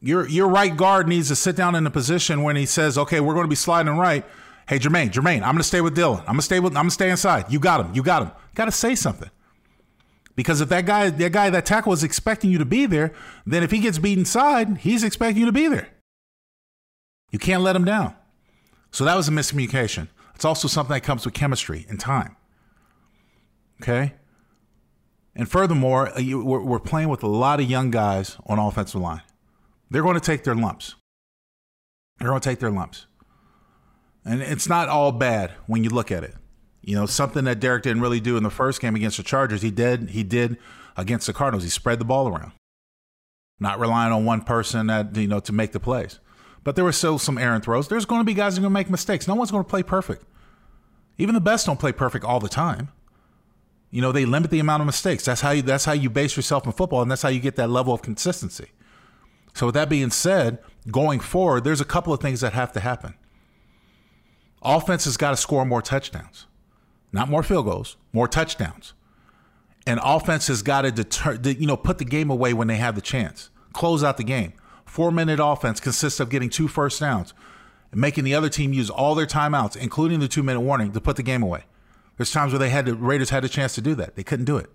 Your 0.00 0.28
your 0.28 0.48
right 0.48 0.76
guard 0.76 1.08
needs 1.08 1.28
to 1.28 1.36
sit 1.36 1.56
down 1.56 1.74
in 1.74 1.86
a 1.86 1.90
position 1.90 2.42
when 2.42 2.54
he 2.54 2.66
says, 2.66 2.98
"Okay, 2.98 3.20
we're 3.20 3.34
going 3.34 3.46
to 3.46 3.50
be 3.50 3.56
sliding 3.56 3.96
right." 3.96 4.24
Hey, 4.68 4.78
Jermaine, 4.78 5.10
Jermaine, 5.10 5.36
I'm 5.36 5.52
going 5.52 5.58
to 5.58 5.62
stay 5.62 5.80
with 5.80 5.96
Dylan. 5.96 6.20
I'm 6.20 6.26
going 6.26 6.38
to 6.38 6.42
stay 6.42 6.60
with. 6.60 6.72
I'm 6.72 6.82
going 6.82 6.88
to 6.88 6.94
stay 6.94 7.10
inside. 7.10 7.50
You 7.50 7.58
got 7.58 7.80
him. 7.80 7.94
You 7.94 8.02
got 8.02 8.22
him. 8.22 8.32
Got 8.54 8.66
to 8.66 8.72
say 8.72 8.94
something. 8.94 9.30
Because 10.34 10.60
if 10.60 10.68
that 10.68 10.84
guy, 10.84 11.08
that 11.08 11.32
guy, 11.32 11.48
that 11.50 11.64
tackle 11.64 11.92
is 11.94 12.04
expecting 12.04 12.50
you 12.50 12.58
to 12.58 12.66
be 12.66 12.84
there, 12.84 13.14
then 13.46 13.62
if 13.62 13.70
he 13.70 13.78
gets 13.78 13.98
beat 13.98 14.18
inside, 14.18 14.78
he's 14.78 15.02
expecting 15.02 15.40
you 15.40 15.46
to 15.46 15.52
be 15.52 15.66
there. 15.66 15.88
You 17.30 17.38
can't 17.38 17.62
let 17.62 17.74
him 17.74 17.84
down. 17.84 18.14
So 18.90 19.04
that 19.04 19.16
was 19.16 19.28
a 19.28 19.30
miscommunication. 19.30 20.08
It's 20.34 20.44
also 20.44 20.68
something 20.68 20.92
that 20.92 21.02
comes 21.02 21.24
with 21.24 21.34
chemistry 21.34 21.86
and 21.88 21.98
time. 21.98 22.36
Okay? 23.80 24.14
And 25.36 25.48
furthermore, 25.48 26.08
uh, 26.08 26.22
we're 26.38 26.80
playing 26.80 27.10
with 27.10 27.22
a 27.22 27.28
lot 27.28 27.60
of 27.60 27.70
young 27.70 27.90
guys 27.90 28.38
on 28.46 28.58
offensive 28.58 29.00
line. 29.00 29.22
They're 29.90 30.02
going 30.02 30.14
to 30.14 30.20
take 30.20 30.44
their 30.44 30.54
lumps. 30.54 30.94
They're 32.18 32.28
going 32.28 32.40
to 32.40 32.48
take 32.48 32.58
their 32.58 32.70
lumps. 32.70 33.06
And 34.24 34.40
it's 34.40 34.68
not 34.68 34.88
all 34.88 35.12
bad 35.12 35.52
when 35.66 35.84
you 35.84 35.90
look 35.90 36.10
at 36.10 36.24
it. 36.24 36.34
You 36.80 36.96
know, 36.96 37.04
something 37.04 37.44
that 37.44 37.60
Derek 37.60 37.82
didn't 37.82 38.00
really 38.00 38.18
do 38.18 38.36
in 38.36 38.42
the 38.42 38.50
first 38.50 38.80
game 38.80 38.96
against 38.96 39.18
the 39.18 39.22
Chargers, 39.22 39.60
he 39.60 39.70
did 39.70 40.10
he 40.10 40.22
did 40.22 40.56
against 40.96 41.26
the 41.26 41.32
Cardinals. 41.32 41.64
He 41.64 41.70
spread 41.70 41.98
the 41.98 42.04
ball 42.04 42.28
around. 42.28 42.52
Not 43.60 43.78
relying 43.78 44.12
on 44.12 44.24
one 44.24 44.40
person 44.40 44.86
that, 44.86 45.14
you 45.16 45.28
know, 45.28 45.40
to 45.40 45.52
make 45.52 45.72
the 45.72 45.80
plays. 45.80 46.18
But 46.64 46.76
there 46.76 46.84
were 46.84 46.92
still 46.92 47.18
some 47.18 47.38
errant 47.38 47.64
throws. 47.64 47.88
There's 47.88 48.06
going 48.06 48.20
to 48.20 48.24
be 48.24 48.34
guys 48.34 48.54
who 48.54 48.60
are 48.60 48.62
going 48.62 48.72
to 48.72 48.74
make 48.74 48.90
mistakes. 48.90 49.28
No 49.28 49.34
one's 49.34 49.50
going 49.50 49.64
to 49.64 49.68
play 49.68 49.82
perfect. 49.82 50.24
Even 51.18 51.34
the 51.34 51.40
best 51.40 51.66
don't 51.66 51.78
play 51.78 51.92
perfect 51.92 52.24
all 52.24 52.40
the 52.40 52.48
time. 52.48 52.88
You 53.96 54.02
know, 54.02 54.12
they 54.12 54.26
limit 54.26 54.50
the 54.50 54.58
amount 54.58 54.82
of 54.82 54.86
mistakes. 54.86 55.24
That's 55.24 55.40
how 55.40 55.52
you 55.52 55.62
that's 55.62 55.86
how 55.86 55.94
you 55.94 56.10
base 56.10 56.36
yourself 56.36 56.66
in 56.66 56.72
football, 56.72 57.00
and 57.00 57.10
that's 57.10 57.22
how 57.22 57.30
you 57.30 57.40
get 57.40 57.56
that 57.56 57.70
level 57.70 57.94
of 57.94 58.02
consistency. 58.02 58.66
So 59.54 59.64
with 59.64 59.74
that 59.74 59.88
being 59.88 60.10
said, 60.10 60.58
going 60.90 61.18
forward, 61.18 61.64
there's 61.64 61.80
a 61.80 61.84
couple 61.86 62.12
of 62.12 62.20
things 62.20 62.42
that 62.42 62.52
have 62.52 62.72
to 62.72 62.80
happen. 62.80 63.14
Offense 64.60 65.06
has 65.06 65.16
got 65.16 65.30
to 65.30 65.36
score 65.38 65.64
more 65.64 65.80
touchdowns. 65.80 66.46
Not 67.10 67.30
more 67.30 67.42
field 67.42 67.64
goals, 67.64 67.96
more 68.12 68.28
touchdowns. 68.28 68.92
And 69.86 69.98
offense 70.04 70.48
has 70.48 70.60
got 70.60 70.82
to 70.82 70.92
deter 70.92 71.38
you 71.42 71.66
know, 71.66 71.78
put 71.78 71.96
the 71.96 72.04
game 72.04 72.28
away 72.28 72.52
when 72.52 72.68
they 72.68 72.76
have 72.76 72.96
the 72.96 73.00
chance. 73.00 73.48
Close 73.72 74.04
out 74.04 74.18
the 74.18 74.24
game 74.24 74.52
four 74.84 75.10
minute 75.10 75.40
offense 75.42 75.80
consists 75.80 76.20
of 76.20 76.28
getting 76.28 76.50
two 76.50 76.68
first 76.68 77.00
downs 77.00 77.32
and 77.92 77.98
making 77.98 78.24
the 78.24 78.34
other 78.34 78.50
team 78.50 78.74
use 78.74 78.90
all 78.90 79.14
their 79.14 79.24
timeouts, 79.24 79.74
including 79.74 80.20
the 80.20 80.28
two 80.28 80.42
minute 80.42 80.60
warning, 80.60 80.92
to 80.92 81.00
put 81.00 81.16
the 81.16 81.22
game 81.22 81.42
away. 81.42 81.64
There's 82.16 82.30
times 82.30 82.52
where 82.52 82.58
they 82.58 82.70
had 82.70 82.86
the 82.86 82.94
Raiders 82.94 83.30
had 83.30 83.44
a 83.44 83.48
chance 83.48 83.74
to 83.74 83.80
do 83.80 83.94
that. 83.96 84.16
They 84.16 84.24
couldn't 84.24 84.46
do 84.46 84.56
it. 84.56 84.70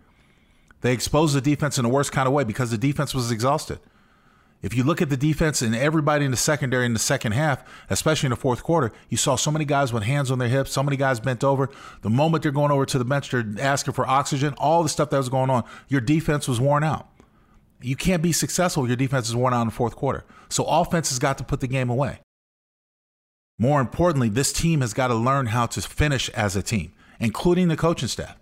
They 0.82 0.94
exposed 0.94 1.36
the 1.36 1.42
defense 1.42 1.78
in 1.78 1.84
the 1.84 1.90
worst 1.90 2.12
kind 2.12 2.28
of 2.28 2.34
way 2.34 2.44
because 2.44 2.72
the 2.72 2.78
defense 2.78 3.14
was 3.14 3.32
exhausted. 3.32 3.80
If 4.62 4.76
you 4.76 4.84
look 4.84 5.02
at 5.02 5.10
the 5.10 5.18
defense 5.18 5.64
and 5.64 5.76
everybody 5.76 6.24
in 6.24 6.30
the 6.30 6.38
secondary 6.38 6.86
in 6.86 6.94
the 6.94 7.00
second 7.00 7.32
half, 7.32 7.64
especially 7.90 8.28
in 8.28 8.32
the 8.32 8.36
fourth 8.36 8.62
quarter, 8.62 8.92
you 9.10 9.18
saw 9.18 9.36
so 9.36 9.50
many 9.50 9.66
guys 9.66 9.92
with 9.92 10.04
hands 10.04 10.30
on 10.30 10.38
their 10.38 10.50
hips, 10.50 10.72
so 10.72 10.84
many 10.84 10.98
guys 10.98 11.20
bent 11.20 11.44
over. 11.44 11.70
The 12.02 12.12
moment 12.12 12.44
they're 12.44 12.52
going 12.52 12.72
over 12.72 12.86
to 12.86 12.98
the 13.00 13.06
bench, 13.06 13.32
they're 13.32 13.46
asking 13.60 13.96
for 13.96 14.08
oxygen, 14.08 14.54
all 14.60 14.84
the 14.84 14.90
stuff 14.90 15.10
that 15.10 15.18
was 15.18 15.30
going 15.30 15.50
on, 15.50 15.64
your 15.88 16.02
defense 16.02 16.48
was 16.48 16.60
worn 16.60 16.84
out. 16.84 17.08
You 17.82 17.96
can't 17.96 18.22
be 18.22 18.32
successful 18.32 18.84
if 18.84 18.90
your 18.90 18.98
defense 18.98 19.28
is 19.28 19.36
worn 19.36 19.56
out 19.56 19.64
in 19.64 19.70
the 19.70 19.74
fourth 19.74 19.96
quarter. 19.96 20.26
So 20.50 20.64
offense 20.66 21.10
has 21.10 21.18
got 21.18 21.40
to 21.40 21.44
put 21.44 21.60
the 21.60 21.68
game 21.68 21.90
away. 21.90 22.20
More 23.58 23.82
importantly, 23.82 24.30
this 24.30 24.54
team 24.54 24.82
has 24.82 24.94
got 24.94 25.08
to 25.08 25.16
learn 25.16 25.48
how 25.48 25.66
to 25.68 25.82
finish 25.82 26.30
as 26.30 26.56
a 26.56 26.62
team, 26.62 26.94
including 27.22 27.70
the 27.70 27.78
coaching 27.78 28.10
staff. 28.10 28.36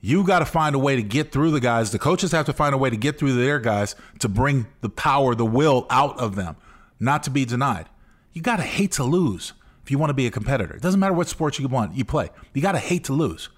You 0.00 0.22
got 0.24 0.40
to 0.40 0.44
find 0.44 0.74
a 0.74 0.78
way 0.78 0.96
to 0.96 1.02
get 1.02 1.32
through 1.32 1.52
the 1.52 1.60
guys. 1.60 1.90
The 1.90 1.98
coaches 1.98 2.32
have 2.32 2.44
to 2.46 2.52
find 2.52 2.74
a 2.74 2.78
way 2.78 2.90
to 2.90 2.96
get 2.96 3.18
through 3.18 3.32
their 3.34 3.58
guys 3.58 3.96
to 4.18 4.28
bring 4.28 4.66
the 4.82 4.90
power, 4.90 5.34
the 5.34 5.46
will 5.46 5.86
out 5.88 6.18
of 6.18 6.34
them, 6.36 6.56
not 7.00 7.22
to 7.22 7.30
be 7.30 7.46
denied. 7.46 7.88
You 8.34 8.42
got 8.42 8.56
to 8.56 8.62
hate 8.64 8.92
to 8.92 9.04
lose 9.04 9.54
if 9.82 9.90
you 9.90 9.96
want 9.96 10.10
to 10.10 10.14
be 10.14 10.26
a 10.26 10.30
competitor. 10.30 10.74
It 10.74 10.82
doesn't 10.82 11.00
matter 11.00 11.14
what 11.14 11.28
sport 11.28 11.58
you 11.58 11.68
want, 11.68 11.94
you 11.94 12.04
play. 12.04 12.28
You 12.52 12.60
got 12.60 12.72
to 12.72 12.78
hate 12.78 13.04
to 13.04 13.14
lose. 13.14 13.48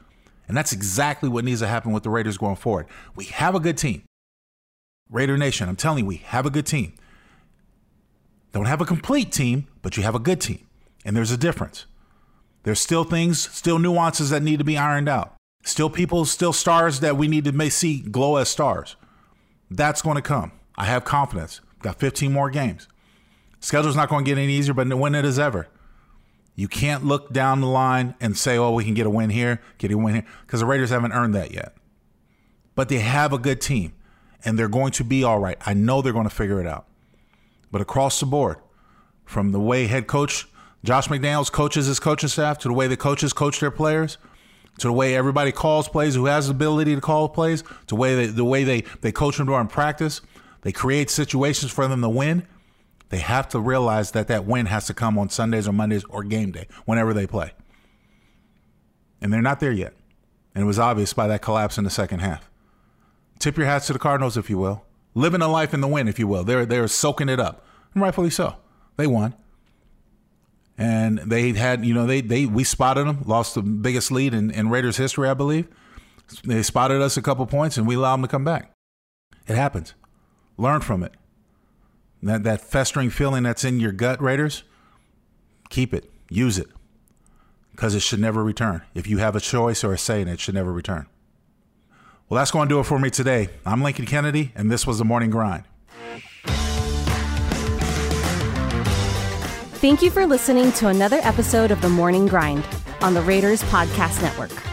And 0.46 0.56
that's 0.56 0.72
exactly 0.72 1.28
what 1.28 1.44
needs 1.44 1.60
to 1.60 1.66
happen 1.66 1.90
with 1.90 2.04
the 2.04 2.10
Raiders 2.10 2.38
going 2.38 2.56
forward. 2.56 2.86
We 3.16 3.24
have 3.24 3.56
a 3.56 3.60
good 3.60 3.76
team. 3.76 4.02
Raider 5.10 5.36
Nation, 5.36 5.68
I'm 5.68 5.76
telling 5.76 6.00
you, 6.00 6.06
we 6.06 6.16
have 6.16 6.46
a 6.46 6.50
good 6.50 6.66
team. 6.66 6.94
Don't 8.52 8.66
have 8.66 8.80
a 8.80 8.84
complete 8.84 9.32
team, 9.32 9.66
but 9.82 9.96
you 9.96 10.04
have 10.04 10.14
a 10.14 10.20
good 10.20 10.40
team. 10.40 10.64
And 11.04 11.16
there's 11.16 11.32
a 11.32 11.36
difference. 11.36 11.86
There's 12.66 12.80
still 12.80 13.04
things, 13.04 13.49
still 13.52 13.78
nuances 13.78 14.30
that 14.30 14.42
need 14.42 14.58
to 14.58 14.64
be 14.64 14.76
ironed 14.76 15.08
out. 15.08 15.37
Still 15.62 15.88
people, 15.88 16.25
still 16.25 16.52
stars 16.52 16.99
that 16.99 17.16
we 17.16 17.28
need 17.28 17.44
to 17.44 17.70
see 17.70 18.00
glow 18.00 18.38
as 18.38 18.49
stars. 18.49 18.96
That's 19.70 20.02
going 20.02 20.16
to 20.16 20.23
come. 20.23 20.50
I 20.75 20.87
have 20.87 21.04
confidence. 21.04 21.61
Got 21.80 22.00
15 22.00 22.32
more 22.32 22.50
games. 22.50 22.88
Schedule's 23.61 23.94
not 23.94 24.08
going 24.08 24.25
to 24.25 24.28
get 24.28 24.37
any 24.37 24.54
easier, 24.54 24.75
but 24.75 24.92
when 24.92 25.14
it 25.14 25.25
is 25.25 25.38
ever. 25.38 25.68
You 26.56 26.66
can't 26.66 27.04
look 27.04 27.32
down 27.32 27.61
the 27.61 27.68
line 27.68 28.16
and 28.20 28.37
say, 28.37 28.58
oh, 28.58 28.73
we 28.73 28.82
can 28.82 28.94
get 28.94 29.06
a 29.06 29.11
win 29.11 29.30
here, 29.30 29.61
get 29.78 29.92
a 29.92 29.96
win 29.96 30.14
here, 30.14 30.26
because 30.44 30.58
the 30.58 30.66
Raiders 30.66 30.90
haven't 30.90 31.12
earned 31.12 31.37
that 31.37 31.52
yet. 31.52 31.76
But 32.75 32.88
they 32.88 32.99
have 32.99 33.32
a 33.32 33.38
good 33.38 33.61
team 33.61 33.92
and 34.44 34.58
they're 34.58 34.66
going 34.66 34.90
to 34.90 35.04
be 35.04 35.23
all 35.23 35.38
right. 35.38 35.58
I 35.64 35.73
know 35.73 36.02
they're 36.02 36.12
going 36.12 36.28
to 36.28 36.35
figure 36.35 36.61
it 36.61 36.66
out. 36.66 36.88
But 37.70 37.80
across 37.80 38.18
the 38.18 38.26
board, 38.26 38.56
from 39.25 39.52
the 39.52 39.61
way 39.61 39.87
head 39.87 40.08
coach 40.08 40.49
Josh 40.85 41.09
McDaniels 41.09 41.50
coaches 41.50 41.87
his 41.87 41.99
coaching 41.99 42.28
staff 42.28 42.59
to 42.59 42.68
the 42.68 42.75
way 42.75 42.87
the 42.87 42.97
coaches 42.97 43.33
coach 43.33 43.61
their 43.61 43.71
players, 43.71 44.18
to 44.78 44.88
the 44.88 44.92
way 44.92 45.16
everybody 45.16 45.52
calls 45.52 45.88
plays 45.88 46.14
who 46.14 46.26
has 46.26 46.47
the 46.47 46.52
ability 46.52 46.95
to 46.95 47.00
call 47.00 47.28
plays, 47.28 47.62
to 47.62 47.68
the 47.88 47.97
way 47.97 48.14
they, 48.14 48.26
the 48.26 48.45
way 48.45 48.64
they, 48.64 48.83
they 49.00 49.12
coach 49.12 49.38
them 49.38 49.47
during 49.47 49.68
practice, 49.68 50.21
they 50.62 50.73
create 50.73 51.11
situations 51.11 51.73
for 51.73 51.87
them 51.88 52.02
to 52.02 52.09
win. 52.09 52.47
They 53.09 53.18
have 53.18 53.49
to 53.50 53.61
realize 53.61 54.11
that 54.12 54.26
that 54.28 54.47
win 54.47 54.66
has 54.66 54.87
to 54.87 54.95
come 54.95 55.16
on 55.18 55.28
Sundays 55.28 55.68
or 55.68 55.73
Mondays 55.73 56.04
or 56.04 56.25
game 56.25 56.50
day, 56.50 56.66
whenever 56.85 57.14
they 57.14 57.26
play. 57.26 57.52
And 59.21 59.33
they're 59.33 59.42
not 59.42 59.61
there 59.61 59.73
yet. 59.73 59.95
And 60.54 60.62
it 60.62 60.66
was 60.66 60.78
obvious 60.78 61.12
by 61.12 61.26
that 61.28 61.42
collapse 61.42 61.78
in 61.78 61.85
the 61.85 61.90
second 61.90 62.21
half. 62.21 62.50
Tip 63.38 63.56
your 63.56 63.66
hats 63.66 63.87
to 63.87 63.92
the 63.92 63.99
Cardinals, 63.99 64.37
if 64.37 64.50
you 64.50 64.59
will. 64.59 64.85
Living 65.14 65.42
a 65.42 65.49
life 65.49 65.73
in 65.73 65.80
the 65.80 65.88
win, 65.88 66.09
if 66.09 66.18
you 66.18 66.26
will. 66.26 66.45
They're 66.45 66.66
they're 66.66 66.88
soaking 66.88 67.28
it 67.28 67.40
up, 67.40 67.64
and 67.95 68.02
rightfully 68.02 68.30
so. 68.30 68.56
They 68.97 69.06
won, 69.06 69.35
and 70.78 71.18
they 71.18 71.52
had 71.52 71.85
you 71.85 71.95
know 71.95 72.06
they 72.06 72.21
they 72.21 72.47
we 72.47 72.64
spotted 72.64 73.06
them, 73.06 73.23
lost 73.26 73.54
the 73.54 73.62
biggest 73.62 74.11
lead 74.11 74.35
in, 74.35 74.50
in 74.50 74.68
Raiders 74.68 74.97
history, 74.97 75.28
I 75.28 75.35
believe. 75.35 75.68
They 76.45 76.62
spotted 76.62 77.00
us 77.00 77.16
a 77.16 77.23
couple 77.23 77.47
points, 77.47 77.76
and 77.78 77.87
we 77.87 77.95
allowed 77.95 78.14
them 78.14 78.23
to 78.23 78.28
come 78.28 78.45
back. 78.45 78.73
It 79.47 79.56
happens. 79.56 79.95
Learn 80.56 80.80
from 80.80 81.02
it. 81.02 81.12
That 82.23 82.42
that 82.45 82.61
festering 82.61 83.11
feeling 83.11 83.45
that's 83.45 83.64
in 83.64 83.80
your 83.80 83.92
gut, 83.92 84.21
Raiders. 84.21 84.64
Keep 85.68 85.95
it. 85.95 86.11
Use 86.28 86.59
it. 86.59 86.68
Because 87.73 87.95
it 87.95 88.00
should 88.00 88.21
never 88.21 88.42
return. 88.42 88.83
If 88.95 89.06
you 89.06 89.18
have 89.18 89.37
a 89.37 89.40
choice 89.40 89.85
or 89.85 89.92
a 89.92 89.99
say 89.99 90.23
in 90.23 90.28
it, 90.28 90.35
it 90.35 90.40
should 90.40 90.54
never 90.54 90.73
return. 90.73 91.06
Well, 92.28 92.38
that's 92.38 92.50
going 92.50 92.68
to 92.68 92.75
do 92.75 92.80
it 92.80 92.85
for 92.85 92.99
me 92.99 93.11
today. 93.11 93.49
I'm 93.64 93.83
Lincoln 93.83 94.06
Kennedy, 94.06 94.52
and 94.56 94.71
this 94.71 94.87
was 94.87 94.99
the 94.99 95.04
Morning 95.04 95.30
Grind. 95.30 95.64
Thank 99.86 100.02
you 100.02 100.10
for 100.10 100.26
listening 100.26 100.72
to 100.72 100.88
another 100.88 101.20
episode 101.22 101.70
of 101.70 101.80
the 101.80 101.88
Morning 101.88 102.26
Grind 102.26 102.66
on 103.02 103.14
the 103.14 103.22
Raiders 103.22 103.62
Podcast 103.62 104.20
Network. 104.20 104.65